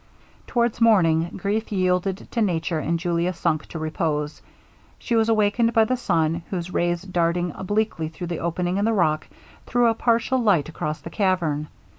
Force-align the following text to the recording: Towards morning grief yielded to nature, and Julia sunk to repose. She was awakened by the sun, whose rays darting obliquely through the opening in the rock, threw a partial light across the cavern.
Towards 0.47 0.81
morning 0.81 1.29
grief 1.37 1.71
yielded 1.71 2.27
to 2.31 2.41
nature, 2.41 2.79
and 2.79 2.97
Julia 2.97 3.33
sunk 3.33 3.67
to 3.67 3.77
repose. 3.77 4.41
She 4.97 5.15
was 5.15 5.29
awakened 5.29 5.73
by 5.73 5.85
the 5.85 5.95
sun, 5.95 6.41
whose 6.49 6.73
rays 6.73 7.03
darting 7.03 7.51
obliquely 7.55 8.07
through 8.09 8.25
the 8.25 8.39
opening 8.39 8.77
in 8.77 8.85
the 8.85 8.93
rock, 8.93 9.27
threw 9.67 9.85
a 9.85 9.93
partial 9.93 10.39
light 10.39 10.67
across 10.69 11.01
the 11.01 11.11
cavern. 11.11 11.67